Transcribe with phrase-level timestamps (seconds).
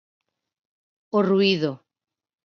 [1.17, 1.71] O ruído.